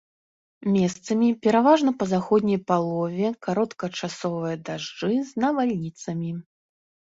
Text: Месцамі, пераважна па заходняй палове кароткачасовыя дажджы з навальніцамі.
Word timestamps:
Месцамі, 0.77 1.27
пераважна 1.47 1.91
па 1.99 2.07
заходняй 2.13 2.59
палове 2.71 3.27
кароткачасовыя 3.49 4.57
дажджы 4.73 5.13
з 5.31 5.47
навальніцамі. 5.47 6.31